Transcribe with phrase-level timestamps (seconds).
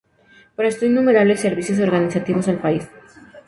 [0.55, 2.89] Prestó innumerables servicios organizativos al País.